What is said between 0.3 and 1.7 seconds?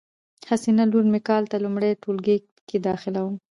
حسینه لور می کال ته